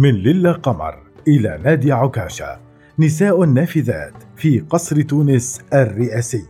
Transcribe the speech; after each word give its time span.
من 0.00 0.14
للا 0.14 0.52
قمر 0.52 0.94
إلى 1.28 1.60
نادية 1.64 1.94
عكاشة. 1.94 2.58
نساء 2.98 3.44
نافذات 3.44 4.12
في 4.36 4.60
قصر 4.60 5.02
تونس 5.02 5.60
الرئاسي. 5.74 6.44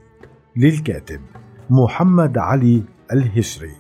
للكاتب 0.56 1.20
محمد 1.70 2.38
علي 2.38 2.82
الهيشري. 3.12 3.70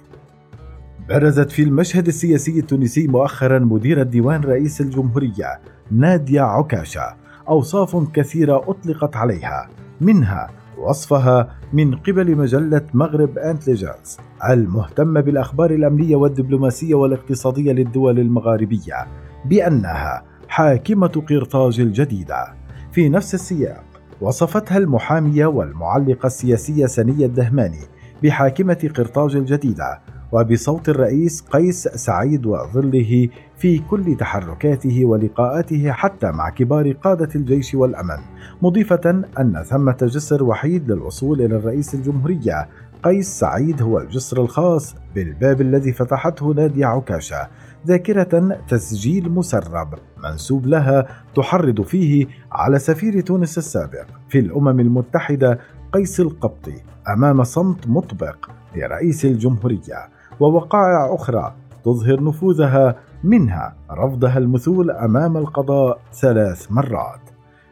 برزت 1.08 1.50
في 1.50 1.62
المشهد 1.62 2.06
السياسي 2.06 2.58
التونسي 2.58 3.06
مؤخرا 3.06 3.58
مديرة 3.58 4.00
الديوان 4.00 4.40
رئيس 4.40 4.80
الجمهورية 4.80 5.60
نادية 5.90 6.40
عكاشة. 6.40 7.16
أوصاف 7.48 8.10
كثيرة 8.12 8.70
أطلقت 8.70 9.16
عليها. 9.16 9.68
منها 10.00 10.50
وصفها 10.78 11.58
من 11.72 11.94
قبل 11.94 12.36
مجلة 12.36 12.86
مغرب 12.94 13.38
انتليجنس 13.38 14.18
المهتمة 14.50 15.20
بالأخبار 15.20 15.70
الأمنية 15.70 16.16
والدبلوماسية 16.16 16.94
والاقتصادية 16.94 17.72
للدول 17.72 18.18
المغاربية. 18.18 19.29
بأنها 19.44 20.22
حاكمة 20.48 21.24
قرطاج 21.28 21.80
الجديدة 21.80 22.54
في 22.92 23.08
نفس 23.08 23.34
السياق. 23.34 23.84
وصفتها 24.20 24.78
المحامية 24.78 25.46
والمعلقة 25.46 26.26
السياسية 26.26 26.86
سنية 26.86 27.26
الدهماني 27.26 27.80
بحاكمة 28.22 28.90
قرطاج 28.96 29.36
الجديدة 29.36 30.00
وبصوت 30.32 30.88
الرئيس 30.88 31.40
قيس 31.40 31.88
سعيد 31.88 32.46
وظله 32.46 33.28
في 33.56 33.78
كل 33.78 34.16
تحركاته 34.16 35.04
ولقاءاته 35.04 35.92
حتى 35.92 36.30
مع 36.30 36.50
كبار 36.50 36.92
قادة 36.92 37.28
الجيش 37.34 37.74
والأمن 37.74 38.18
مضيفة 38.62 39.24
أن 39.40 39.62
ثمة 39.62 39.96
جسر 40.02 40.42
وحيد 40.42 40.90
للوصول 40.90 41.42
إلى 41.42 41.56
الرئيس 41.56 41.94
الجمهورية 41.94 42.68
قيس 43.02 43.38
سعيد 43.38 43.82
هو 43.82 43.98
الجسر 43.98 44.42
الخاص 44.42 44.94
بالباب 45.14 45.60
الذي 45.60 45.92
فتحته 45.92 46.54
نادية 46.54 46.86
عكاشة 46.86 47.48
ذاكرة 47.86 48.58
تسجيل 48.68 49.30
مسرب 49.30 49.94
منسوب 50.24 50.66
لها 50.66 51.06
تحرض 51.36 51.82
فيه 51.82 52.26
على 52.52 52.78
سفير 52.78 53.20
تونس 53.20 53.58
السابق. 53.58 54.06
في 54.28 54.38
الأمم 54.38 54.80
المتحدة 54.80 55.58
قيس 55.92 56.20
القبطي 56.20 56.82
أمام 57.08 57.44
صمت 57.44 57.88
مطبق 57.88 58.50
لرئيس 58.76 59.24
الجمهورية. 59.24 60.19
ووقائع 60.40 61.14
أخرى 61.14 61.54
تظهر 61.84 62.24
نفوذها 62.24 62.96
منها 63.24 63.74
رفضها 63.90 64.38
المثول 64.38 64.90
أمام 64.90 65.36
القضاء 65.36 65.98
ثلاث 66.12 66.72
مرات. 66.72 67.20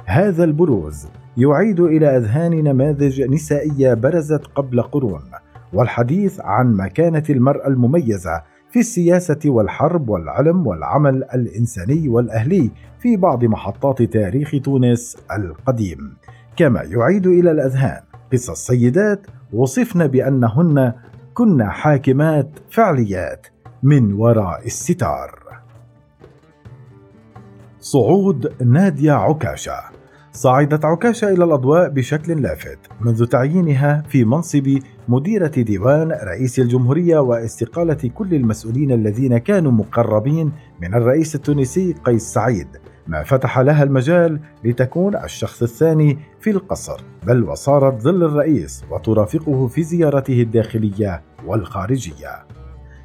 هذا 0.04 0.44
البروز 0.44 1.06
يعيد 1.36 1.80
إلى 1.80 2.16
أذهان 2.16 2.64
نماذج 2.64 3.22
نسائية 3.22 3.94
برزت 3.94 4.46
قبل 4.54 4.82
قرون 4.82 5.22
والحديث 5.72 6.40
عن 6.40 6.74
مكانة 6.76 7.22
المرأة 7.30 7.66
المميزة 7.66 8.42
في 8.70 8.78
السياسة 8.78 9.38
والحرب 9.44 10.08
والعلم 10.08 10.66
والعمل 10.66 11.24
الإنساني 11.34 12.08
والأهلي 12.08 12.70
في 12.98 13.16
بعض 13.16 13.44
محطات 13.44 14.02
تاريخ 14.02 14.54
تونس 14.64 15.16
القديم. 15.36 16.16
كما 16.56 16.82
يعيد 16.82 17.26
إلى 17.26 17.50
الأذهان 17.50 18.00
قصص 18.32 18.66
سيدات 18.66 19.26
وصفن 19.52 20.06
بأنهن 20.06 20.92
كن 21.38 21.64
حاكمات 21.64 22.50
فعليات 22.70 23.46
من 23.82 24.12
وراء 24.12 24.66
الستار. 24.66 25.60
صعود 27.80 28.62
نادية 28.62 29.12
عكاشة. 29.12 29.80
صعدت 30.32 30.84
عكاشة 30.84 31.28
إلى 31.28 31.44
الأضواء 31.44 31.88
بشكل 31.88 32.42
لافت 32.42 32.78
منذ 33.00 33.26
تعيينها 33.26 34.02
في 34.08 34.24
منصب 34.24 34.78
مديرة 35.08 35.46
ديوان 35.46 36.12
رئيس 36.12 36.58
الجمهورية 36.58 37.18
واستقالة 37.18 38.10
كل 38.14 38.34
المسؤولين 38.34 38.92
الذين 38.92 39.38
كانوا 39.38 39.72
مقربين 39.72 40.52
من 40.80 40.94
الرئيس 40.94 41.34
التونسي 41.34 41.94
قيس 42.04 42.22
سعيد. 42.22 42.68
ما 43.08 43.22
فتح 43.22 43.58
لها 43.58 43.82
المجال 43.82 44.40
لتكون 44.64 45.16
الشخص 45.16 45.62
الثاني 45.62 46.18
في 46.40 46.50
القصر 46.50 47.00
بل 47.26 47.44
وصارت 47.44 48.02
ظل 48.02 48.24
الرئيس 48.24 48.84
وترافقه 48.90 49.66
في 49.66 49.82
زيارته 49.82 50.42
الداخلية 50.42 51.22
والخارجية. 51.46 52.46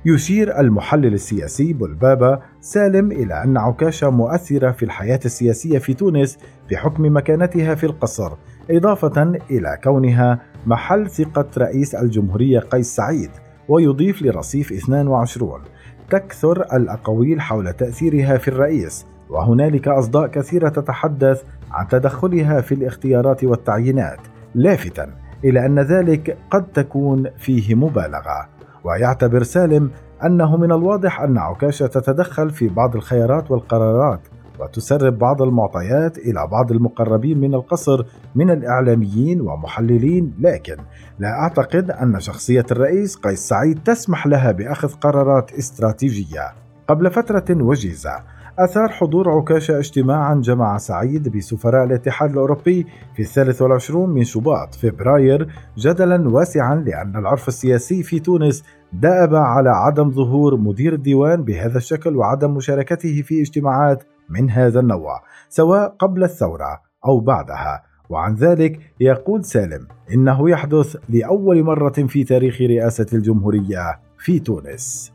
يشير 0.05 0.59
المحلل 0.59 1.13
السياسي 1.13 1.73
بولبابا 1.73 2.41
سالم 2.61 3.11
إلى 3.11 3.43
أن 3.43 3.57
عكاشة 3.57 4.09
مؤثرة 4.09 4.71
في 4.71 4.83
الحياة 4.83 5.19
السياسية 5.25 5.79
في 5.79 5.93
تونس 5.93 6.37
بحكم 6.71 7.15
مكانتها 7.15 7.75
في 7.75 7.83
القصر 7.83 8.31
إضافة 8.69 9.21
إلى 9.51 9.79
كونها 9.83 10.39
محل 10.65 11.09
ثقة 11.09 11.47
رئيس 11.57 11.95
الجمهورية 11.95 12.59
قيس 12.59 12.95
سعيد 12.95 13.29
ويضيف 13.67 14.21
لرصيف 14.21 14.71
22 14.71 15.61
تكثر 16.09 16.61
الأقاويل 16.61 17.41
حول 17.41 17.73
تأثيرها 17.73 18.37
في 18.37 18.47
الرئيس 18.47 19.05
وهنالك 19.29 19.87
أصداء 19.87 20.27
كثيرة 20.27 20.69
تتحدث 20.69 21.43
عن 21.71 21.87
تدخلها 21.87 22.61
في 22.61 22.75
الاختيارات 22.75 23.43
والتعيينات 23.43 24.19
لافتا 24.55 25.09
إلى 25.43 25.65
أن 25.65 25.79
ذلك 25.79 26.37
قد 26.51 26.63
تكون 26.71 27.29
فيه 27.37 27.75
مبالغة. 27.75 28.49
ويعتبر 28.83 29.43
سالم 29.43 29.91
أنه 30.25 30.57
من 30.57 30.71
الواضح 30.71 31.21
أن 31.21 31.37
عكاشة 31.37 31.87
تتدخل 31.87 32.49
في 32.49 32.67
بعض 32.67 32.95
الخيارات 32.95 33.51
والقرارات 33.51 34.19
وتسرب 34.59 35.17
بعض 35.17 35.41
المعطيات 35.41 36.17
إلى 36.17 36.47
بعض 36.51 36.71
المقربين 36.71 37.39
من 37.39 37.53
القصر 37.53 38.05
من 38.35 38.49
الإعلاميين 38.49 39.41
ومحللين 39.41 40.33
لكن 40.39 40.75
لا 41.19 41.29
أعتقد 41.29 41.91
أن 41.91 42.19
شخصية 42.19 42.65
الرئيس 42.71 43.15
قيس 43.15 43.39
سعيد 43.39 43.79
تسمح 43.83 44.27
لها 44.27 44.51
بأخذ 44.51 44.93
قرارات 44.93 45.53
استراتيجية. 45.53 46.53
قبل 46.87 47.11
فترة 47.11 47.45
وجيزة 47.49 48.23
أثار 48.59 48.89
حضور 48.89 49.29
عكاشة 49.29 49.77
اجتماعا 49.77 50.35
جمع 50.35 50.77
سعيد 50.77 51.37
بسفراء 51.37 51.83
الاتحاد 51.83 52.31
الأوروبي 52.31 52.87
في 53.15 53.21
الثالث 53.21 53.61
والعشرون 53.61 54.09
من 54.09 54.23
شباط 54.23 54.75
فبراير 54.75 55.47
جدلا 55.77 56.29
واسعا 56.29 56.75
لأن 56.75 57.15
العرف 57.15 57.47
السياسي 57.47 58.03
في 58.03 58.19
تونس 58.19 58.63
دأب 58.93 59.35
على 59.35 59.69
عدم 59.69 60.11
ظهور 60.11 60.57
مدير 60.57 60.93
الديوان 60.93 61.43
بهذا 61.43 61.77
الشكل 61.77 62.15
وعدم 62.15 62.51
مشاركته 62.51 63.21
في 63.21 63.41
اجتماعات 63.41 64.03
من 64.29 64.49
هذا 64.49 64.79
النوع 64.79 65.23
سواء 65.49 65.95
قبل 65.99 66.23
الثورة 66.23 66.81
أو 67.05 67.19
بعدها. 67.19 67.83
وعن 68.09 68.35
ذلك 68.35 68.79
يقول 68.99 69.45
سالم 69.45 69.87
إنه 70.13 70.49
يحدث 70.49 70.95
لأول 71.09 71.63
مرة 71.63 72.07
في 72.07 72.23
تاريخ 72.23 72.61
رئاسة 72.61 73.05
الجمهورية 73.13 73.99
في 74.17 74.39
تونس. 74.39 75.12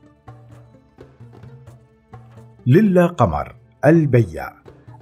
للا 2.71 3.07
قمر 3.07 3.55
البيع 3.87 4.53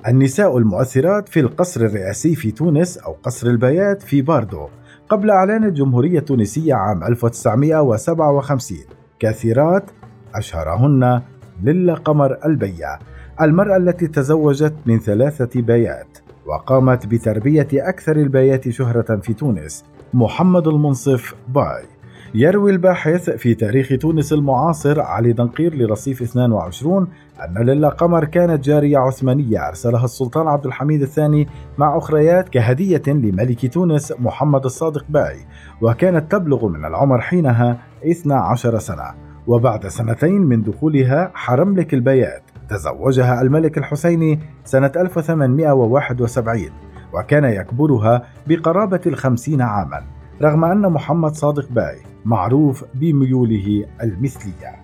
النساء 0.08 0.58
المؤثرات 0.58 1.28
في 1.28 1.40
القصر 1.40 1.80
الرئاسي 1.80 2.34
في 2.34 2.50
تونس 2.50 2.98
أو 2.98 3.12
قصر 3.12 3.46
البيات 3.46 4.02
في 4.02 4.22
باردو 4.22 4.68
قبل 5.08 5.30
إعلان 5.30 5.64
الجمهورية 5.64 6.18
التونسية 6.18 6.74
عام 6.74 7.04
1957 7.04 8.78
كثيرات 9.18 9.90
أشهرهن 10.34 11.22
للا 11.62 11.94
قمر 11.94 12.38
البية 12.44 12.98
المرأة 13.40 13.76
التي 13.76 14.06
تزوجت 14.06 14.74
من 14.86 14.98
ثلاثة 14.98 15.60
بيات 15.60 16.18
وقامت 16.46 17.06
بتربية 17.06 17.68
أكثر 17.74 18.16
البيات 18.16 18.68
شهرة 18.68 19.16
في 19.16 19.34
تونس 19.34 19.84
محمد 20.14 20.68
المنصف 20.68 21.34
باي. 21.48 21.95
يروي 22.34 22.70
الباحث 22.70 23.30
في 23.30 23.54
تاريخ 23.54 23.92
تونس 24.00 24.32
المعاصر 24.32 25.00
علي 25.00 25.32
دنقير 25.32 25.74
لرصيف 25.74 26.22
22 26.22 27.08
أن 27.44 27.66
للا 27.66 27.88
قمر 27.88 28.24
كانت 28.24 28.64
جارية 28.64 28.98
عثمانية. 28.98 29.68
أرسلها 29.68 30.04
السلطان 30.04 30.48
عبد 30.48 30.66
الحميد 30.66 31.02
الثاني 31.02 31.48
مع 31.78 31.98
أخريات 31.98 32.48
كهدية 32.48 33.02
لملك 33.06 33.72
تونس 33.72 34.12
محمد 34.18 34.64
الصادق 34.64 35.04
باي 35.08 35.36
وكانت 35.80 36.32
تبلغ 36.32 36.68
من 36.68 36.84
العمر 36.84 37.20
حينها 37.20 37.78
12 38.04 38.78
سنة. 38.78 39.14
وبعد 39.46 39.86
سنتين 39.86 40.42
من 40.42 40.62
دخولها 40.62 41.30
حرملك 41.34 41.94
البيات. 41.94 42.42
تزوجها 42.68 43.42
الملك 43.42 43.78
الحسيني 43.78 44.38
سنة 44.64 44.92
1871 44.96 46.70
وكان 47.14 47.44
يكبرها 47.44 48.22
بقرابة 48.46 49.00
الخمسين 49.06 49.60
عاما 49.62 50.02
رغم 50.42 50.64
أن 50.64 50.92
محمد 50.92 51.34
صادق 51.34 51.68
باي 51.72 52.15
معروف 52.26 52.84
بميوله 52.94 53.84
المثلية. 54.02 54.76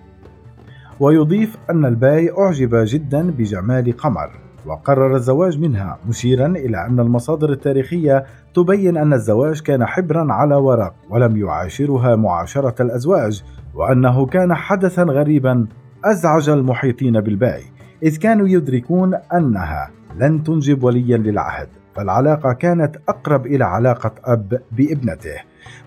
ويضيف 0.99 1.57
أن 1.69 1.85
الباي 1.85 2.31
أعجب 2.37 2.75
جدا 2.75 3.31
بجمال 3.31 3.97
قمر 3.97 4.29
وقرر 4.65 5.15
الزواج 5.15 5.59
منها 5.59 5.97
مشيرا 6.09 6.47
إلى 6.47 6.85
أن 6.85 6.99
المصادر 6.99 7.51
التاريخية 7.51 8.25
تبين 8.53 8.97
أن 8.97 9.13
الزواج 9.13 9.61
كان 9.61 9.85
حبرا 9.85 10.33
على 10.33 10.55
ورق 10.55 10.95
ولم 11.09 11.37
يعاشرها 11.37 12.15
معاشرة 12.15 12.81
الأزواج 12.81 13.43
وأنه 13.73 14.25
كان 14.25 14.53
حدثا 14.53 15.03
غريبا 15.03 15.67
أزعج 16.05 16.49
المحيطين 16.49 17.21
بالباي 17.21 17.63
إذ 18.03 18.17
كانوا 18.17 18.47
يدركون 18.47 19.13
أنها 19.33 19.91
لن 20.19 20.43
تنجب 20.43 20.83
وليا 20.83 21.17
للعهد. 21.17 21.67
فالعلاقة 21.95 22.53
كانت 22.53 22.95
أقرب 23.09 23.45
إلى 23.45 23.65
علاقة 23.65 24.11
أب 24.25 24.61
بابنته. 24.71 25.35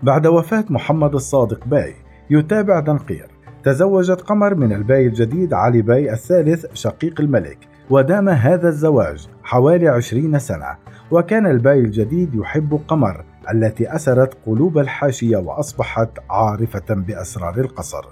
بعد 0.02 0.26
وفاة 0.26 0.64
محمد 0.70 1.14
الصادق 1.14 1.64
باي 1.64 1.94
يتابع 2.30 2.80
دنقير. 2.80 3.26
تزوجت 3.64 4.20
قمر 4.20 4.54
من 4.54 4.72
الباي 4.72 5.06
الجديد 5.06 5.54
علي 5.54 5.82
باي 5.82 6.12
الثالث 6.12 6.66
شقيق 6.74 7.20
الملك 7.20 7.58
ودام 7.90 8.28
هذا 8.28 8.68
الزواج 8.68 9.28
حوالي 9.42 9.88
عشرين 9.88 10.38
سنة. 10.38 10.76
وكان 11.10 11.46
الباي 11.46 11.78
الجديد 11.78 12.34
يحب 12.34 12.80
قمر 12.88 13.24
التي 13.52 13.94
أسرت 13.94 14.36
قلوب 14.46 14.78
الحاشية 14.78 15.36
وأصبحت 15.36 16.10
عارفة 16.30 16.94
بأسرار 16.94 17.60
القصر. 17.60 18.04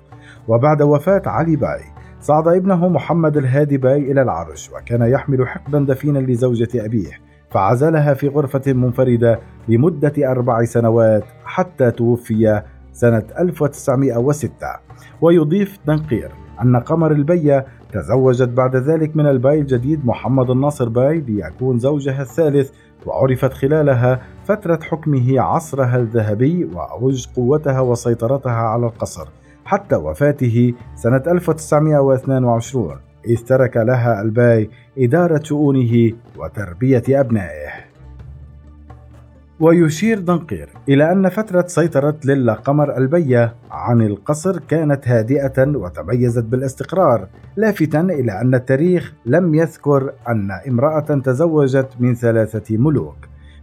وبعد 0.48 0.82
وفاة 0.82 1.22
علي 1.26 1.56
باي 1.56 1.80
صعد 2.20 2.48
ابنه 2.48 2.88
محمد 2.88 3.36
الهادي 3.36 3.76
باي 3.76 4.12
إلى 4.12 4.22
العرش 4.22 4.70
وكان 4.70 5.02
يحمل 5.02 5.48
حقدا 5.48 5.84
دفينا 5.84 6.18
لزوجة 6.18 6.84
أبيه. 6.84 7.10
فعزلها 7.54 8.14
في 8.14 8.28
غرفة 8.28 8.72
منفردة 8.72 9.40
لمدة 9.68 10.30
أربع 10.30 10.64
سنوات 10.64 11.24
حتى 11.44 11.90
توفي 11.90 12.62
سنة 12.92 13.22
1906 13.38 14.50
ويضيف 15.20 15.78
دنقير 15.86 16.30
أن 16.62 16.76
قمر 16.76 17.12
البية 17.12 17.66
تزوجت 17.92 18.48
بعد 18.48 18.76
ذلك 18.76 19.16
من 19.16 19.26
الباي 19.26 19.60
الجديد 19.60 20.06
محمد 20.06 20.50
الناصر 20.50 20.88
باي 20.88 21.20
ليكون 21.20 21.78
زوجها 21.78 22.22
الثالث 22.22 22.70
وعرفت 23.06 23.52
خلالها 23.52 24.20
فترة 24.44 24.78
حكمه 24.82 25.40
عصرها 25.40 25.96
الذهبي 25.96 26.64
وأوج 26.64 27.26
قوتها 27.36 27.80
وسيطرتها 27.80 28.52
على 28.52 28.86
القصر 28.86 29.28
حتى 29.64 29.96
وفاته 29.96 30.74
سنة 30.94 31.22
1922 31.26 33.13
إذ 33.26 33.36
ترك 33.36 33.76
لها 33.76 34.22
الباي 34.22 34.70
إدارة 34.98 35.42
شؤونه 35.42 36.12
وتربية 36.38 37.02
أبنائه. 37.08 37.70
ويشير 39.60 40.18
دنقير 40.18 40.68
إلى 40.88 41.12
أن 41.12 41.28
فترة 41.28 41.64
سيطرة 41.66 42.16
للا 42.24 42.52
قمر 42.52 42.96
البية 42.96 43.54
عن 43.70 44.02
القصر 44.02 44.58
كانت 44.58 45.08
هادئة 45.08 45.66
وتميزت 45.66 46.44
بالاستقرار 46.44 47.28
لافتا 47.56 48.00
إلى 48.00 48.40
أن 48.40 48.54
التاريخ 48.54 49.12
لم 49.26 49.54
يذكر 49.54 50.12
أن 50.28 50.50
امرأة 50.68 51.20
تزوجت 51.24 51.88
من 52.00 52.14
ثلاثة 52.14 52.76
ملوك. 52.76 53.16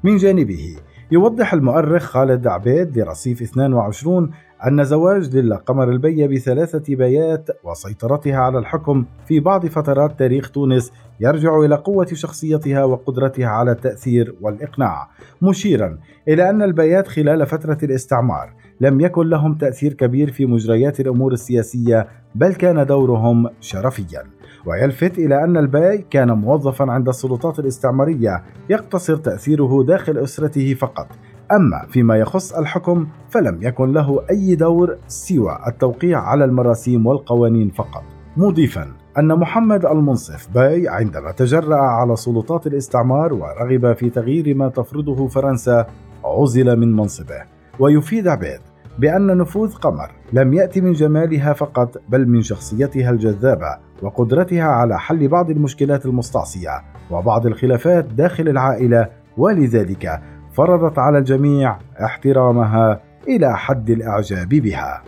من 0.04 0.18
جانبه 0.18 0.76
يوضح 1.12 1.54
المؤرخ 1.54 2.04
خالد 2.04 2.48
عبيد 2.48 3.00
لرصيف 3.00 3.42
22 3.42 4.32
أن 4.68 4.84
زواج 4.84 5.36
ليلا 5.36 5.56
قمر 5.56 5.90
البية 5.90 6.28
بثلاثة 6.28 6.96
بيات 6.96 7.50
وسيطرتها 7.64 8.38
على 8.38 8.60
الحكم 8.60 9.06
في 9.28 9.40
بعض 9.40 9.66
فترات 9.66 10.20
تاريخ 10.20 10.52
تونس 10.52 10.92
يرجع 11.20 11.60
إلى 11.60 11.76
قوة 11.76 12.06
شخصيتها 12.06 12.84
وقدرتها 12.84 13.48
على 13.48 13.72
التأثير 13.72 14.36
والإقناع 14.42 15.10
مشيرا 15.42 15.98
إلى 16.28 16.50
أن 16.50 16.62
البيات 16.62 17.08
خلال 17.08 17.46
فترة 17.46 17.78
الاستعمار 17.84 18.54
لم 18.82 19.02
يكن 19.02 19.30
لهم 19.30 19.54
تأثير 19.54 19.94
كبير 19.94 20.32
في 20.32 20.46
مجريات 20.46 21.00
الأمور 21.00 21.34
السياسية 21.34 22.08
بل 22.36 22.54
كان 22.54 22.86
دورهم 22.86 23.50
شرفيا. 23.60 24.24
ويلفت 24.66 25.18
إلى 25.18 25.44
أن 25.44 25.58
الباي 25.58 26.06
كان 26.10 26.32
موظفا 26.32 26.92
عند 26.92 27.08
السلطات 27.08 27.60
الاستعمارية 27.60 28.44
يقتصر 28.70 29.16
تأثيره 29.16 29.84
داخل 29.84 30.18
أسرته 30.18 30.74
فقط 30.74 31.08
أما 31.56 31.86
فيما 31.90 32.16
يخص 32.18 32.54
الحكم 32.54 33.08
فلم 33.30 33.58
يكن 33.62 33.92
له 33.92 34.24
أي 34.30 34.56
دور 34.56 34.98
سوى 35.08 35.60
التوقيع 35.68 36.20
على 36.20 36.46
المراسيم 36.46 37.06
والقوانين 37.08 37.70
فقط. 37.70 38.04
مضيفا 38.38 38.88
أن 39.18 39.28
محمد 39.28 39.86
المنصف 39.86 40.50
باي 40.54 40.88
عندما 40.88 41.32
تجرأ 41.32 41.76
على 41.76 42.16
سلطات 42.16 42.68
الاستعمار 42.68 43.34
ورغب 43.34 43.94
في 43.94 44.10
تغيير 44.10 44.56
ما 44.56 44.70
تفرضه 44.70 45.28
فرنسا 45.28 45.86
عزل 46.26 46.80
من 46.80 46.96
منصبه. 46.96 47.42
ويفيد 47.80 48.28
عبيد 48.28 48.60
بأن 49.00 49.38
نفوذ 49.38 49.74
قمر 49.74 50.12
لم 50.34 50.54
يأتي 50.54 50.82
من 50.82 50.94
جمالها 50.94 51.54
فقط 51.54 51.98
بل 52.10 52.28
من 52.28 52.42
شخصيتها 52.42 53.10
الجذابة 53.10 53.78
وقدرتها 54.02 54.64
على 54.64 55.00
حل 55.00 55.28
بعض 55.28 55.50
المشكلات 55.50 56.06
المستعصية 56.06 56.82
وبعض 57.12 57.46
الخلافات 57.46 58.06
داخل 58.06 58.48
العائلة. 58.48 59.08
ولذلك 59.38 60.22
فرضت 60.54 61.00
على 61.00 61.18
الجميع 61.18 61.78
احترامها 62.04 63.02
إلى 63.28 63.58
حد 63.58 63.90
الإعجاب 63.90 64.50
بها. 64.50 65.02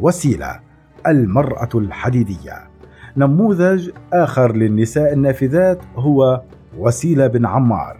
وسيلة 0.00 0.60
المرأة 1.06 1.68
الحديدية. 1.74 2.68
نموذج 3.16 3.90
آخر 4.12 4.56
للنساء 4.56 5.12
النافذات 5.12 5.78
هو 5.96 6.42
وسيلة 6.78 7.26
بن 7.26 7.46
عمار 7.46 7.96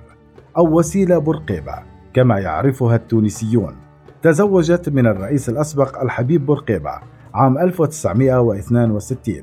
أو 0.57 0.79
وسيلة 0.79 1.19
برقيبة 1.19 1.75
كما 2.15 2.39
يعرفها 2.39 2.97
التونسيون. 2.97 3.77
تزوجت 4.23 4.89
من 4.89 5.07
الرئيس 5.07 5.49
الأسبق 5.49 6.03
الحبيب 6.03 6.47
برقيبة 6.47 6.93
عام 7.35 7.59
1962 7.59 9.43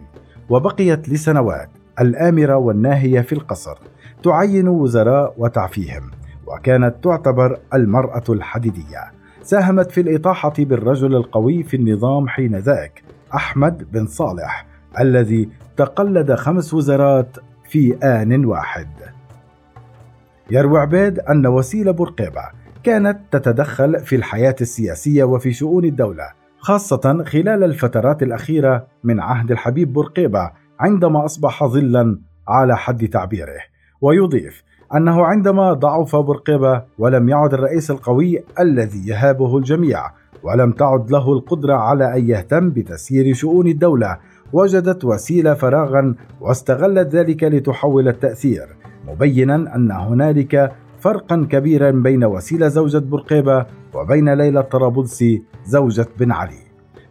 وبقيت 0.49 1.09
لسنوات 1.09 1.69
الآمرة 2.01 2.55
والناهية 2.55 3.21
في 3.21 3.33
القصر 3.33 3.77
تعين 4.23 4.67
وزراء 4.67 5.33
وتعفيهم. 5.37 6.11
وكانت 6.47 6.95
تعتبر 7.03 7.59
المرأة 7.73 8.23
الحديدية. 8.29 9.11
ساهمت 9.41 9.91
في 9.91 10.01
الإطاحة 10.01 10.53
بالرجل 10.59 11.15
القوي 11.15 11.63
في 11.63 11.77
النظام 11.77 12.27
حين 12.27 12.55
ذاك 12.55 13.03
أحمد 13.35 13.91
بن 13.91 14.07
صالح 14.07 14.67
الذي 14.99 15.49
تقلد 15.77 16.35
خمس 16.35 16.73
وزارات 16.73 17.37
في 17.69 17.97
آن 18.03 18.45
واحد. 18.45 18.87
يروي 20.51 20.79
عبيد 20.79 21.19
أن 21.19 21.47
وسيلة 21.47 21.91
بورقيبة 21.91 22.41
كانت 22.83 23.19
تتدخل 23.31 23.99
في 23.99 24.15
الحياة 24.15 24.55
السياسية 24.61 25.23
وفي 25.23 25.53
شؤون 25.53 25.85
الدولة 25.85 26.29
خاصة 26.59 27.23
خلال 27.23 27.63
الفترات 27.63 28.23
الأخيرة 28.23 28.87
من 29.03 29.19
عهد 29.19 29.51
الحبيب 29.51 29.93
بورقيبة 29.93 30.51
عندما 30.79 31.25
أصبح 31.25 31.63
ظلا 31.63 32.19
على 32.47 32.77
حد 32.77 33.07
تعبيره. 33.07 33.59
ويضيف 34.01 34.63
أنه 34.95 35.25
عندما 35.25 35.73
ضعف 35.73 36.15
بورقيبة 36.15 36.83
ولم 36.97 37.29
يعد 37.29 37.53
الرئيس 37.53 37.91
القوي 37.91 38.43
الذي 38.59 39.07
يهابه 39.07 39.57
الجميع 39.57 39.99
ولم 40.43 40.71
تعد 40.71 41.11
له 41.11 41.33
القدرة 41.33 41.73
على 41.73 42.17
أن 42.17 42.29
يهتم 42.29 42.69
بتسيير 42.69 43.33
شؤون 43.33 43.67
الدولة 43.67 44.17
وجدت 44.53 45.05
وسيلة 45.05 45.53
فراغا 45.53 46.15
واستغلت 46.41 47.15
ذلك 47.15 47.43
لتحول 47.43 48.07
التأثير 48.07 48.67
مبينا 49.07 49.75
أن 49.75 49.91
هنالك 49.91 50.71
فرقا 50.99 51.47
كبيرا 51.51 51.91
بين 51.91 52.23
وسيلة 52.23 52.67
زوجة 52.67 52.97
بورقيبة 52.97 53.65
وبين 53.93 54.33
ليلى 54.33 54.59
الطرابلسي 54.59 55.43
زوجة 55.65 56.07
بن 56.19 56.31
علي. 56.31 56.65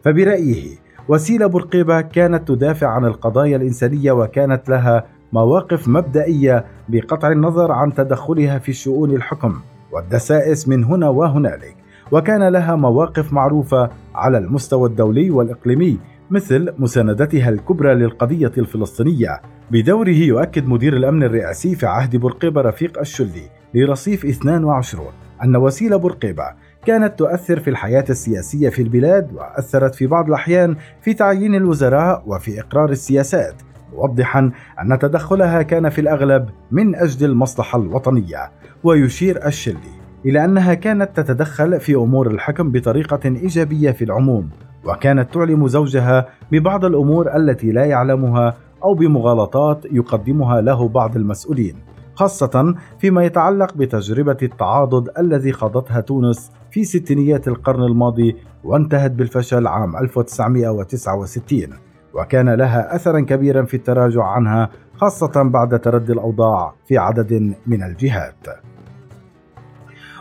فبرأيه 0.04 0.76
وسيلة 1.08 1.46
بورقيبة 1.46 2.00
كانت 2.00 2.48
تدافع 2.48 2.86
عن 2.86 3.04
القضايا 3.04 3.56
الإنسانية 3.56 4.12
وكانت 4.12 4.68
لها 4.68 5.04
مواقف 5.34 5.88
مبدئية 5.88 6.64
بقطع 6.88 7.32
النظر 7.32 7.72
عن 7.72 7.94
تدخلها 7.94 8.58
في 8.58 8.72
شؤون 8.72 9.10
الحكم 9.10 9.54
والدسائس 9.92 10.68
من 10.68 10.84
هنا 10.84 11.08
وهنالك. 11.08 11.76
وكان 12.12 12.48
لها 12.48 12.76
مواقف 12.76 13.32
معروفة 13.32 13.90
على 14.14 14.38
المستوى 14.38 14.88
الدولي 14.88 15.30
والإقليمي 15.30 15.98
مثل 16.30 16.74
مساندتها 16.78 17.48
الكبرى 17.48 17.94
للقضية 17.94 18.52
الفلسطينية. 18.58 19.40
بدوره 19.70 20.08
يؤكد 20.08 20.68
مدير 20.68 20.96
الأمن 20.96 21.22
الرئاسي 21.22 21.74
في 21.74 21.86
عهد 21.86 22.16
بورقيبة 22.16 22.60
رفيق 22.60 22.98
الشلي 22.98 23.50
لرصيف 23.74 24.24
22 24.24 25.06
أن 25.44 25.56
وسيله 25.56 25.96
بورقيبة 25.96 26.44
كانت 26.86 27.18
تؤثر 27.18 27.60
في 27.60 27.70
الحياة 27.70 28.04
السياسية 28.10 28.68
في 28.68 28.82
البلاد 28.82 29.32
وأثرت 29.34 29.94
في 29.94 30.06
بعض 30.06 30.28
الأحيان 30.28 30.76
في 31.00 31.14
تعيين 31.14 31.54
الوزراء 31.54 32.22
وفي 32.26 32.60
إقرار 32.60 32.90
السياسات. 32.90 33.54
موضحا 33.94 34.50
أن 34.80 34.98
تدخلها 34.98 35.62
كان 35.62 35.88
في 35.88 36.00
الأغلب 36.00 36.48
من 36.70 36.94
أجل 36.94 37.30
المصلحة 37.30 37.78
الوطنية 37.78 38.50
ويشير 38.84 39.46
الشلي 39.46 39.94
إلى 40.26 40.44
أنها 40.44 40.74
كانت 40.74 41.20
تتدخل 41.20 41.80
في 41.80 41.94
أمور 41.94 42.30
الحكم 42.30 42.72
بطريقة 42.72 43.20
إيجابية 43.24 43.90
في 43.90 44.04
العموم 44.04 44.50
وكانت 44.84 45.34
تعلم 45.34 45.68
زوجها 45.68 46.28
ببعض 46.52 46.84
الأمور 46.84 47.36
التي 47.36 47.72
لا 47.72 47.84
يعلمها 47.84 48.56
أو 48.84 48.94
بمغالطات 48.94 49.84
يقدمها 49.84 50.60
له 50.60 50.88
بعض 50.88 51.16
المسؤولين 51.16 51.76
خاصة 52.14 52.74
فيما 52.98 53.24
يتعلق 53.24 53.74
بتجربة 53.74 54.36
التعاضد 54.42 55.10
الذي 55.18 55.52
خاضتها 55.52 56.00
تونس 56.00 56.50
في 56.70 56.84
ستينيات 56.84 57.48
القرن 57.48 57.82
الماضي 57.82 58.36
وانتهت 58.64 59.10
بالفشل 59.10 59.66
عام 59.66 59.96
1969 59.96 61.83
وكان 62.14 62.54
لها 62.54 62.96
اثرا 62.96 63.20
كبيرا 63.20 63.64
في 63.64 63.74
التراجع 63.74 64.24
عنها 64.24 64.70
خاصة 64.96 65.42
بعد 65.42 65.80
تردي 65.80 66.12
الأوضاع 66.12 66.74
في 66.86 66.98
عدد 66.98 67.54
من 67.66 67.82
الجهات. 67.82 68.46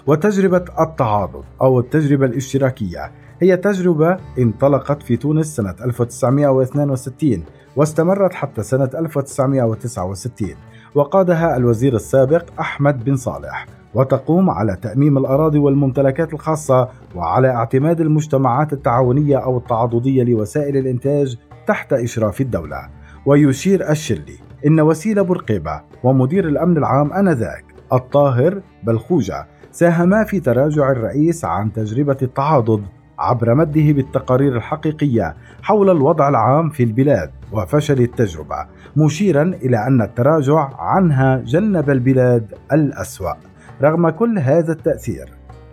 وتجربة 0.07 0.65
التعاضد 0.79 1.43
أو 1.61 1.79
التجربة 1.79 2.25
الاشتراكية 2.25 3.11
هي 3.41 3.57
تجربة 3.57 4.17
انطلقت 4.39 5.03
في 5.03 5.17
تونس 5.17 5.55
سنة 5.55 5.75
1962 5.85 7.43
واستمرت 7.75 8.33
حتى 8.33 8.63
سنة 8.63 8.89
1969 8.95 10.49
وقادها 10.95 11.57
الوزير 11.57 11.95
السابق 11.95 12.43
أحمد 12.59 13.03
بن 13.03 13.15
صالح 13.15 13.65
وتقوم 13.93 14.49
على 14.49 14.77
تأميم 14.81 15.17
الأراضي 15.17 15.59
والممتلكات 15.59 16.33
الخاصة 16.33 16.89
وعلى 17.15 17.47
اعتماد 17.47 18.01
المجتمعات 18.01 18.73
التعاونية 18.73 19.37
أو 19.37 19.57
التعاضدية 19.57 20.23
لوسائل 20.23 20.77
الإنتاج 20.77 21.37
تحت 21.67 21.93
إشراف 21.93 22.41
الدولة. 22.41 22.89
ويشير 23.25 23.89
الشلي 23.91 24.37
إن 24.67 24.81
وسيلة 24.81 25.21
بورقيبة 25.21 25.81
ومدير 26.03 26.47
الأمن 26.47 26.77
العام 26.77 27.13
آنذاك 27.13 27.65
الطاهر 27.93 28.61
بلخوجة 28.83 29.47
ساهما 29.71 30.23
في 30.23 30.39
تراجع 30.39 30.91
الرئيس 30.91 31.45
عن 31.45 31.73
تجربة 31.73 32.17
التعاضد 32.21 32.83
عبر 33.19 33.55
مده 33.55 33.91
بالتقارير 33.91 34.55
الحقيقية 34.55 35.35
حول 35.61 35.89
الوضع 35.89 36.29
العام 36.29 36.69
في 36.69 36.83
البلاد 36.83 37.31
وفشل 37.51 38.01
التجربة 38.01 38.65
مشيرا 38.97 39.41
إلى 39.41 39.87
أن 39.87 40.01
التراجع 40.01 40.69
عنها 40.79 41.37
جنب 41.37 41.89
البلاد 41.89 42.53
الأسوأ 42.73 43.33
رغم 43.81 44.09
كل 44.09 44.39
هذا 44.39 44.71
التأثير. 44.71 45.29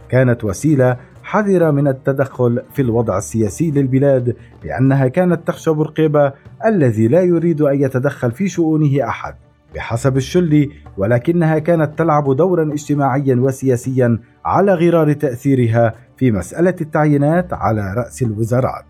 كانت 0.09 0.44
وسيلة 0.44 0.97
حذرة 1.30 1.70
من 1.70 1.88
التدخل 1.88 2.62
في 2.72 2.82
الوضع 2.82 3.18
السياسي 3.18 3.70
للبلاد 3.70 4.37
لأنها 4.64 5.08
كانت 5.08 5.49
تخشى 5.49 5.70
بورقيبة 5.70 6.32
الذي 6.66 7.08
لا 7.08 7.22
يريد 7.22 7.60
أن 7.60 7.82
يتدخل 7.82 8.32
في 8.32 8.49
شؤونه 8.49 9.08
أحد 9.08 9.34
بحسب 9.75 10.16
الشلي 10.16 10.70
ولكنها 10.99 11.58
كانت 11.58 11.99
تلعب 11.99 12.37
دورا 12.37 12.72
اجتماعيا 12.72 13.34
وسياسيا 13.34 14.18
على 14.44 14.75
غرار 14.75 15.12
تأثيرها 15.12 15.94
في 16.16 16.30
مسألة 16.30 16.75
التعيينات 16.80 17.52
على 17.52 17.94
رأس 17.96 18.22
الوزارات. 18.22 18.87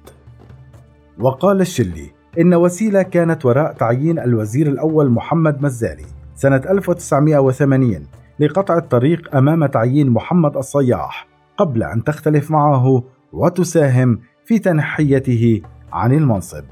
وقال 1.18 1.61
الشلي 1.61 2.11
إن 2.40 2.54
وسيلة 2.54 3.02
كانت 3.02 3.47
وراء 3.47 3.73
تعيين 3.73 4.18
الوزير 4.18 4.66
الأول 4.66 5.11
محمد 5.11 5.62
مزالي 5.62 6.06
سنة 6.35 6.62
1980 6.70 8.06
لقطع 8.40 8.78
الطريق 8.78 9.37
أمام 9.37 9.66
تعيين 9.66 10.11
محمد 10.11 10.56
الصياح 10.56 11.29
قبل 11.61 11.83
أن 11.83 12.05
تختلف 12.05 12.50
معه 12.50 13.05
وتساهم 13.33 14.21
في 14.45 14.59
تنحيته 14.59 15.61
عن 15.93 16.12
المنصب. 16.12 16.64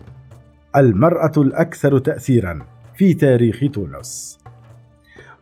المرأة 0.76 1.33
الأكثر 1.37 1.99
تأثيرا 1.99 2.59
في 2.95 3.14
تاريخ 3.14 3.61
تونس 3.73 4.38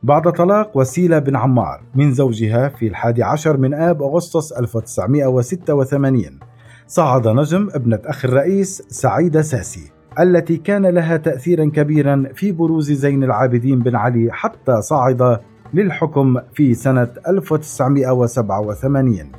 بعد 0.02 0.32
طلاق 0.32 0.76
وسيلة 0.76 1.18
بن 1.18 1.36
عمار 1.36 1.82
من 1.94 2.12
زوجها 2.12 2.68
في 2.68 2.86
الحادي 2.86 3.22
عشر 3.22 3.56
من 3.56 3.74
آب 3.74 4.02
أغسطس 4.02 4.52
1986 4.52 6.38
صعد 6.86 7.28
نجم 7.28 7.68
ابنة 7.74 8.00
أخ 8.04 8.24
الرئيس 8.24 8.82
سعيدة 8.88 9.42
ساسي 9.42 9.92
التي 10.20 10.56
كان 10.56 10.86
لها 10.86 11.16
تأثيرا 11.16 11.64
كبيرا 11.64 12.24
في 12.34 12.52
بروز 12.52 12.92
زين 12.92 13.24
العابدين 13.24 13.78
بن 13.78 13.96
علي 13.96 14.28
حتى 14.32 14.82
صعد 14.82 15.40
للحكم 15.74 16.40
في 16.54 16.74
سنة 16.74 17.08
1987 17.28 19.32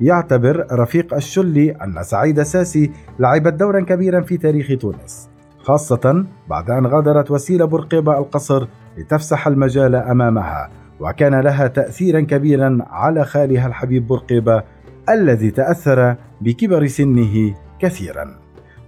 يعتبر 0.00 0.66
رفيق 0.72 1.14
الشلي 1.14 1.70
أن 1.70 2.02
سعيدة 2.02 2.42
ساسي 2.42 2.90
لعبت 3.18 3.52
دورا 3.52 3.80
كبيرا 3.80 4.20
في 4.20 4.36
تاريخ 4.36 4.80
تونس 4.80 5.30
خاصة 5.58 6.24
بعد 6.48 6.70
أن 6.70 6.86
غادرت 6.86 7.30
وسيلة 7.30 7.64
بورقيبة 7.64 8.18
القصر 8.18 8.66
لتفسح 8.98 9.46
المجال 9.46 9.94
أمامها 9.94 10.70
وكان 11.00 11.40
لها 11.40 11.66
تأثيرا 11.66 12.20
كبيرا 12.20 12.78
على 12.90 13.24
خالها 13.24 13.66
الحبيب 13.66 14.06
بورقيبة 14.06 14.62
الذي 15.08 15.50
تأثر 15.50 16.16
بكبر 16.40 16.86
سنه 16.86 17.54
كثيرا. 17.78 18.38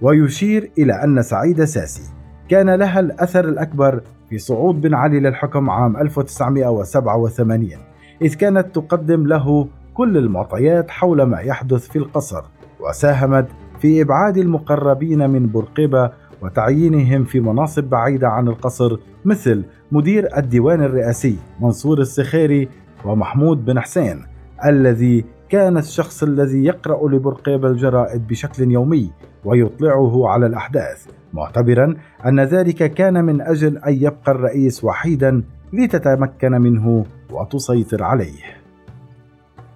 ويشير 0.03 0.71
إلى 0.79 1.05
أن 1.05 1.23
سعيد 1.23 1.65
ساسي 1.65 2.03
كان 2.49 2.71
لها 2.71 3.01
الأثر 3.01 3.49
الأكبر 3.49 4.01
في 4.33 4.39
صعود 4.39 4.81
بن 4.81 4.95
علي 4.95 5.21
للحكم 5.21 5.71
عام 5.71 5.97
1987 5.97 7.69
إذ 8.23 8.35
كانت 8.35 8.75
تقدم 8.75 9.27
له 9.27 9.69
كل 9.95 10.17
المعطيات 10.17 10.91
حول 10.91 11.23
ما 11.23 11.41
يحدث 11.41 11.89
في 11.89 11.97
القصر 11.97 12.43
وساهمت 12.81 13.47
في 13.81 14.03
إبعاد 14.03 14.37
المقربين 14.37 15.31
من 15.31 15.47
بورقيبة 15.47 16.11
وتعيينهم 16.43 17.25
في 17.25 17.41
مناصب 17.41 17.85
بعيدة 17.85 18.29
عن 18.29 18.49
القصر 18.49 18.99
مثل 19.25 19.65
مدير 19.93 20.37
الديوان 20.37 20.83
الرئاسي 20.83 21.39
منصور 21.61 21.99
السخيري 22.01 22.69
ومحمود 23.05 23.65
بن 23.65 23.81
حسين 23.81 24.23
الذي 24.65 25.25
كان 25.49 25.77
الشخص 25.77 26.23
الذي 26.23 26.65
يقرأ 26.65 27.09
لبرقيب 27.09 27.67
الجرائد 27.67 28.27
بشكل 28.27 28.71
يومي 28.71 29.11
ويطلعه 29.45 30.29
على 30.29 30.47
الأحداث. 30.47 31.07
معتبرا 31.33 31.95
أن 32.27 32.41
ذلك 32.41 32.95
كان 32.95 33.25
من 33.25 33.41
أجل 33.41 33.79
أن 33.79 33.95
يبقى 33.95 34.33
الرئيس 34.33 34.85
وحيدا 34.85 35.43
لتتمكن 35.73 36.53
منه 36.53 37.07
وتسيطر 37.31 38.03
عليه. 38.03 38.43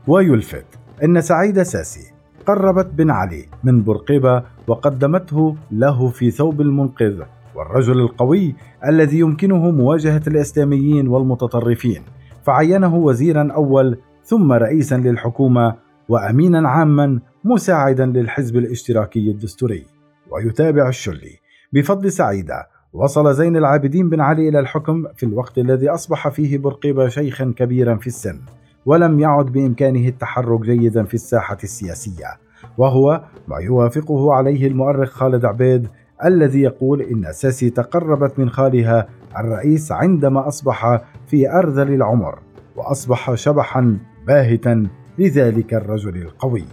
ويلفت 0.06 0.66
أن 1.04 1.20
سعيد 1.20 1.62
ساسي 1.62 2.12
قربت 2.46 2.86
بن 2.86 3.10
علي 3.10 3.44
من 3.64 3.84
برقبة 3.84 4.42
وقدمته 4.66 5.56
له 5.70 6.08
في 6.08 6.30
ثوب 6.30 6.60
المنقذ 6.60 7.22
والرجل 7.54 8.00
القوي 8.00 8.54
الذي 8.88 9.18
يمكنه 9.18 9.70
مواجهة 9.70 10.22
الإسلاميين 10.26 11.08
والمتطرفين 11.08 12.02
فعينه 12.44 12.94
وزيرا 12.94 13.52
أول 13.52 13.98
ثم 14.24 14.52
رئيسا 14.52 14.94
للحكومة 14.94 15.74
وأمينا 16.08 16.68
عاما 16.68 17.20
مساعدا 17.44 18.06
للحزب 18.06 18.56
الاشتراكي 18.56 19.30
الدستوري. 19.30 19.86
ويتابع 20.30 20.88
الشلي 20.88 21.45
بفضل 21.72 22.12
سعيدة 22.12 22.68
وصل 22.92 23.34
زين 23.34 23.56
العابدين 23.56 24.08
بن 24.08 24.20
علي 24.20 24.48
إلى 24.48 24.58
الحكم 24.58 25.04
في 25.16 25.26
الوقت 25.26 25.58
الذي 25.58 25.88
أصبح 25.88 26.28
فيه 26.28 26.58
برقيبة 26.58 27.08
شيخا 27.08 27.54
كبيرا 27.56 27.96
في 27.96 28.06
السن 28.06 28.40
ولم 28.86 29.20
يعد 29.20 29.46
بإمكانه 29.46 30.08
التحرك 30.08 30.60
جيدا 30.60 31.04
في 31.04 31.14
الساحة 31.14 31.58
السياسية. 31.64 32.26
وهو 32.78 33.24
ما 33.48 33.58
يوافقه 33.58 34.32
عليه 34.32 34.66
المؤرخ 34.66 35.10
خالد 35.10 35.44
عبيد 35.44 35.88
الذي 36.24 36.62
يقول 36.62 37.02
إن 37.02 37.32
ساسي 37.32 37.70
تقربت 37.70 38.38
من 38.38 38.50
خالها 38.50 39.08
الرئيس 39.38 39.92
عندما 39.92 40.48
أصبح 40.48 41.02
في 41.26 41.50
أرذل 41.50 41.94
العمر 41.94 42.38
وأصبح 42.76 43.34
شبحا 43.34 43.98
باهتا 44.26 44.86
لذلك 45.18 45.74
الرجل 45.74 46.16
القوي. 46.16 46.64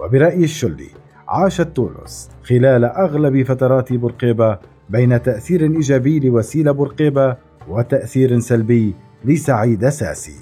وبرأي 0.00 0.44
الشلي 0.44 0.88
عاشت 1.28 1.62
تونس 1.62 2.30
خلال 2.42 2.84
أغلب 2.84 3.42
فترات 3.42 3.92
بورقيبة 3.92 4.58
بين 4.90 5.22
تأثير 5.22 5.62
إيجابي 5.62 6.20
لوسيلة 6.20 6.72
بورقيبة 6.72 7.36
وتأثير 7.68 8.38
سلبي 8.38 8.94
لسعيد 9.24 9.88
ساسي. 9.88 10.36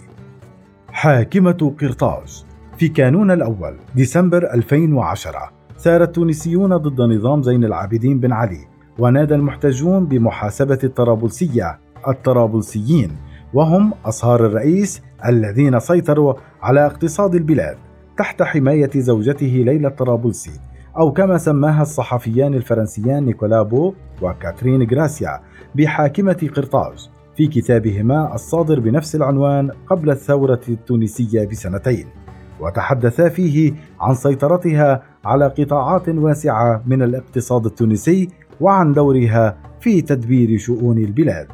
حاكمة 0.89 1.75
قرطاج 1.81 2.45
في 2.79 2.89
كانون 2.89 3.31
الأول 3.31 3.77
ديسمبر 3.95 4.55
2010 4.55 5.53
ثار 5.79 6.03
التونسيون 6.03 6.77
ضد 6.77 7.01
نظام 7.01 7.43
زين 7.43 7.65
العابدين 7.65 8.21
بن 8.21 8.33
علي 8.33 8.67
ونادى 8.99 9.35
المحتجون 9.35 10.07
بمحاسبة 10.07 10.79
الطرابلسية 10.85 11.79
الطرابلسيين 12.09 13.17
وهم 13.55 13.93
أصهار 14.05 14.47
الرئيس 14.47 15.03
الذين 15.29 15.81
سيطروا 15.81 16.35
على 16.63 16.87
اقتصاد 16.87 17.35
البلاد 17.35 17.77
تحت 18.19 18.43
حماية 18.43 18.91
زوجته 18.97 19.63
ليلى 19.67 19.89
الطرابلسي. 19.89 20.61
أو 20.99 21.13
كما 21.13 21.39
سماها 21.39 21.83
الصحفيان 21.83 22.55
الفرنسيان 22.55 23.25
نيكولا 23.25 23.63
بو 23.63 23.95
وكاترين 24.23 24.91
غراسيا 24.91 25.41
بحاكمة 25.75 26.51
قرطاج 26.57 27.11
في 27.37 27.47
كتابهما 27.47 28.35
الصادر 28.35 28.81
بنفس 28.81 29.15
العنوان 29.15 29.71
قبل 29.87 30.11
الثورة 30.11 30.61
التونسية 30.69 31.47
بسنتين 31.47 32.07
وتحدثا 32.61 33.29
فيه 33.29 33.75
عن 34.01 34.15
سيطرتها 34.15 35.03
على 35.25 35.47
قطاعات 35.47 36.09
واسعة 36.09 36.83
من 36.87 37.03
الاقتصاد 37.03 37.67
التونسي 37.67 38.29
وعن 38.61 38.93
دورها 38.93 39.57
في 39.81 40.03
تدبير 40.03 40.59
شؤون 40.59 40.99
البلاد. 40.99 41.49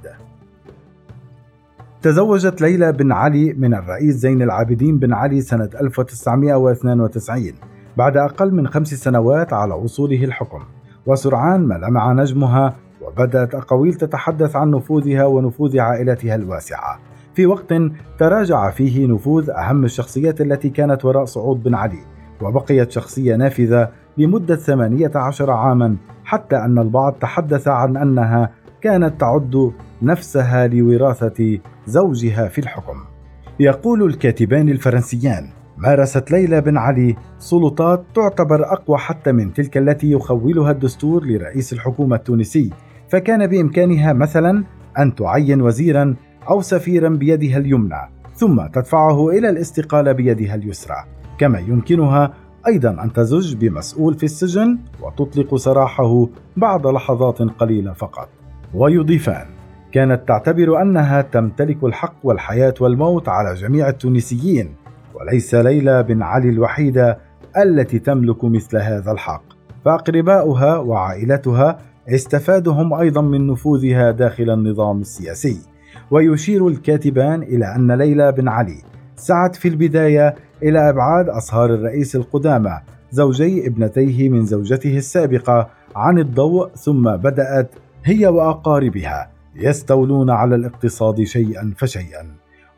تزوجت 2.03 2.61
ليلى 2.61 2.93
بن 2.93 3.13
علي 3.13 3.53
من 3.53 3.75
الرئيس 3.75 4.15
زين 4.15 4.43
العابدين 4.43 4.99
بن 4.99 5.13
علي 5.13 5.41
سنة 5.41 5.71
1992 5.81 7.72
بعد 7.97 8.17
أقل 8.17 8.55
من 8.55 8.69
خمس 8.69 8.95
سنوات 8.95 9.53
على 9.53 9.75
وصوله 9.75 10.25
الحكم. 10.25 10.61
وسرعان 11.07 11.61
ما 11.61 11.75
لمع 11.75 12.13
نجمها 12.13 12.75
وبدأت 13.03 13.55
أقاويل 13.55 13.95
تتحدث 13.95 14.57
عن 14.57 14.71
نفوذها 14.71 15.27
ونفوذ 15.27 15.81
عائلتها 15.81 16.35
الواسعة. 16.35 16.99
في 17.35 17.47
وقت 17.47 17.75
تراجع 18.19 18.71
فيه 18.71 19.07
نفوذ 19.07 19.51
أهم 19.51 19.85
الشخصيات 19.85 20.41
التي 20.41 20.71
كانت 20.71 21.05
وراء 21.05 21.25
صعود 21.25 21.63
بن 21.63 21.75
علي 21.75 21.99
وبقيت 22.43 22.91
شخصية 22.91 23.37
نافذة 23.37 23.89
لمدة 24.19 24.57
18 24.57 25.51
عاما 25.51 25.97
حتى 26.25 26.57
أن 26.57 26.79
البعض 26.79 27.13
تحدث 27.13 27.69
عن 27.69 27.97
أنها 27.97 28.51
كانت 28.81 29.21
تعد 29.21 29.73
نفسها 30.03 30.67
لوراثة 30.67 31.59
زوجها 31.87 32.49
في 32.49 32.59
الحكم. 32.59 32.97
يقول 33.61 34.03
الكاتبان 34.03 34.69
الفرنسيان 34.69 35.49
مارست 35.83 36.31
ليلى 36.31 36.61
بن 36.61 36.77
علي 36.77 37.17
سلطات 37.39 38.05
تعتبر 38.15 38.73
أقوى 38.73 38.99
حتى 38.99 39.33
من 39.33 39.53
تلك 39.53 39.77
التي 39.77 40.11
يخولها 40.13 40.71
الدستور 40.71 41.27
لرئيس 41.27 41.73
الحكومة 41.73 42.17
التونسي 42.17 42.71
فكان 43.09 43.47
بإمكانها 43.47 44.13
مثلا 44.13 44.65
أن 44.99 45.15
تعين 45.15 45.63
وزيرا 45.63 46.17
أو 46.51 46.61
سفيرا 46.61 47.09
بيدها 47.09 47.59
اليمنى 47.59 48.01
ثم 48.35 48.67
تدفعه 48.67 49.29
إلى 49.29 49.49
الاستقالة 49.49 50.13
بيدها 50.13 50.55
اليسرى. 50.55 50.97
كما 51.39 51.59
يمكنها 51.59 52.35
أيضا 52.67 52.91
أن 52.91 53.13
تزج 53.13 53.57
بمسؤول 53.57 54.15
في 54.15 54.25
السجن 54.25 54.79
وتطلق 55.03 55.55
سراحه 55.55 56.29
بعد 56.57 56.87
لحظات 56.87 57.43
قليلة 57.43 57.93
فقط. 57.93 58.29
ويضيفان 58.75 59.47
كانت 59.93 60.29
تعتبر 60.29 60.83
أنها 60.83 61.23
تمتلك 61.23 61.85
الحق 61.85 62.17
والحياة 62.23 62.75
والموت 62.81 63.29
على 63.29 63.55
جميع 63.55 63.89
التونسيين 63.89 64.82
وليس 65.15 65.55
ليلى 65.55 66.03
بن 66.03 66.23
علي 66.23 66.49
الوحيدة 66.49 67.19
التي 67.57 67.99
تملك 67.99 68.45
مثل 68.45 68.77
هذا 68.77 69.13
الحق. 69.13 69.43
فأقرباؤها 69.85 70.77
وعائلتها 70.77 71.79
استفادوا 72.09 72.73
هم 72.73 72.95
أيضا 72.95 73.21
من 73.21 73.47
نفوذها 73.47 74.11
داخل 74.11 74.51
النظام 74.51 75.01
السياسي. 75.01 75.59
ويشير 76.11 76.69
الكاتبان 76.69 77.43
إلى 77.43 77.75
أن 77.77 77.93
ليلى 77.93 78.33
بن 78.33 78.49
علي 78.49 78.77
سعت 79.17 79.57
في 79.57 79.69
البداية 79.69 80.35
إلى 80.63 80.89
أبعاد 80.89 81.29
أصهار 81.29 81.75
الرئيس 81.75 82.17
القدامى 82.17 82.81
زوجي 83.11 83.67
ابنتيه 83.67 84.29
من 84.29 84.45
زوجته 84.45 84.97
السابقة 84.97 85.69
عن 85.97 86.19
الضوء 86.19 86.69
ثم 86.69 87.17
بدأت 87.17 87.71
هي 88.05 88.27
وأقاربها 88.27 89.31
يستولون 89.57 90.31
على 90.31 90.55
الاقتصاد 90.55 91.23
شيئا 91.23 91.73
فشيئا. 91.77 92.27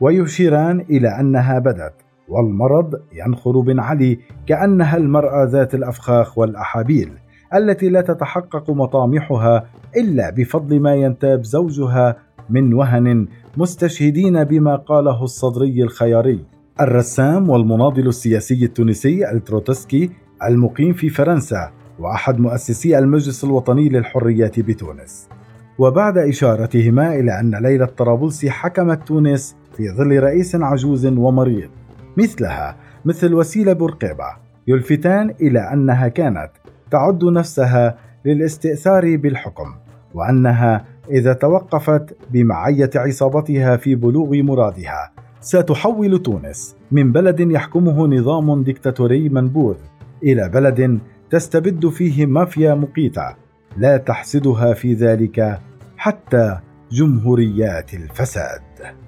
ويشيران 0.01 0.81
إلى 0.81 1.09
أنها 1.09 1.59
بدت 1.59 1.95
والمرض 2.29 2.95
ينخر 3.13 3.61
بن 3.61 3.81
علي 3.81 4.19
كأنها 4.47 4.97
المرأة 4.97 5.45
ذات 5.45 5.75
الأفخاخ 5.75 6.39
والأحابيل 6.39 7.11
التي 7.55 7.89
لا 7.89 8.01
تتحقق 8.01 8.71
مطامحها 8.71 9.65
إلا 9.97 10.31
بفضل 10.31 10.81
ما 10.81 10.95
ينتاب 10.95 11.45
زوجها 11.45 12.17
من 12.51 12.75
وهن 12.75 13.27
مستشهدين 13.57 14.45
بما 14.45 14.77
قاله 14.77 15.25
الصدري 15.25 15.83
الخياري. 15.83 16.45
الرسام 16.81 17.51
والمناضل 17.51 18.09
السياسي 18.09 18.65
التونسي 18.65 19.31
التروتسكي 19.31 20.11
المقيم 20.45 20.93
في 20.93 21.09
فرنسا 21.09 21.71
وأحد 21.99 22.41
مؤسسي 22.41 22.99
المجلس 22.99 23.45
الوطني 23.45 23.89
للحريات 23.89 24.61
بتونس. 24.61 25.29
وبعد 25.79 26.19
إشارتهما 26.19 27.15
إلى 27.15 27.41
أن 27.41 27.55
ليلى 27.55 27.85
الطرابلسي 27.85 28.51
حكمت 28.51 29.09
تونس 29.09 29.57
في 29.77 29.91
ظل 29.91 30.19
رئيس 30.19 30.55
عجوز 30.55 31.07
ومريض. 31.07 31.71
مثلها 32.17 32.77
مثل 33.05 33.35
وسيلة 33.35 33.73
بورقيبة 33.73 34.37
يلفتان 34.67 35.35
إلى 35.41 35.61
أنها 35.73 36.09
كانت 36.09 36.51
تعد 36.91 37.25
نفسها 37.25 37.99
للاستئثار 38.25 39.17
بالحكم 39.17 39.75
وأنها 40.15 40.85
إذا 41.11 41.33
توفقت 41.33 42.17
بمعية 42.31 42.91
عصابتها 42.97 43.77
في 43.77 43.95
بلوغ 43.95 44.35
مرادها 44.35 45.13
ستحول 45.41 46.23
تونس 46.23 46.77
من 46.93 47.13
بلد 47.13 47.41
يحكمه 47.41 48.07
نظام 48.07 48.63
ديكتاتوري 48.63 49.29
منبوذ 49.29 49.77
إلى 50.23 50.49
بلد 50.49 50.99
تستبد 51.31 51.89
فيه 51.89 52.27
مافيا 52.27 52.75
مقيتة 52.75 53.35
لا 53.77 53.97
تحسدها 53.97 54.75
في 54.75 54.95
ذلك 54.95 55.59
حتى 55.97 56.59
جمهوريات 56.91 57.95
الفساد. 57.95 59.04